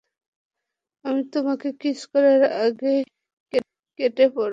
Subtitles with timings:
[1.05, 2.99] আমি তোমাকে কিস করার আগেই
[3.99, 4.49] কেটে পড়ো!